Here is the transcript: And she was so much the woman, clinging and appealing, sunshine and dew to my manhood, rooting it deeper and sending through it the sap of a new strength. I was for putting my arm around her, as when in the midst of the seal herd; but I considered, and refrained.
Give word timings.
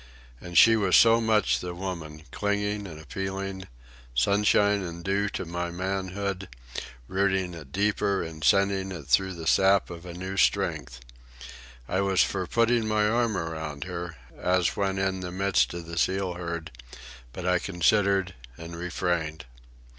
And 0.39 0.57
she 0.57 0.75
was 0.75 0.95
so 0.95 1.21
much 1.21 1.59
the 1.59 1.75
woman, 1.75 2.23
clinging 2.31 2.87
and 2.87 2.99
appealing, 2.99 3.67
sunshine 4.15 4.81
and 4.83 5.03
dew 5.03 5.29
to 5.29 5.45
my 5.45 5.69
manhood, 5.69 6.49
rooting 7.07 7.53
it 7.53 7.71
deeper 7.71 8.23
and 8.23 8.43
sending 8.43 8.99
through 9.03 9.29
it 9.33 9.35
the 9.35 9.45
sap 9.45 9.91
of 9.91 10.07
a 10.07 10.15
new 10.15 10.37
strength. 10.37 11.01
I 11.87 12.01
was 12.01 12.23
for 12.23 12.47
putting 12.47 12.87
my 12.87 13.07
arm 13.07 13.37
around 13.37 13.83
her, 13.83 14.15
as 14.35 14.75
when 14.75 14.97
in 14.97 15.19
the 15.19 15.31
midst 15.31 15.71
of 15.75 15.85
the 15.85 15.99
seal 15.99 16.33
herd; 16.33 16.71
but 17.31 17.45
I 17.45 17.59
considered, 17.59 18.33
and 18.57 18.75
refrained. 18.75 19.45